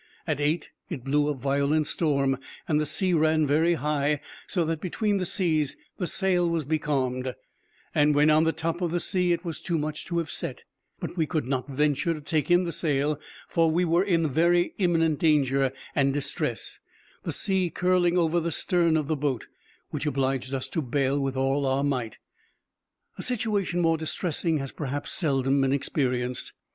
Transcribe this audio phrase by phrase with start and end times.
[0.25, 4.81] At eight it blew a violent storm, and the sea ran very high, so that
[4.81, 7.35] between the seas the sail was becalmed,
[7.93, 10.63] and when on the top of the sea, it was too much to have set;
[10.99, 14.73] but we could not venture to take in the sail, for we were in very
[14.79, 16.79] imminent danger and distress,
[17.21, 19.45] the sea curling over the stern of the boat,
[19.91, 22.17] which obliged us to bail with all our might.
[23.19, 26.53] A situation more distressing has perhaps seldom been experienced.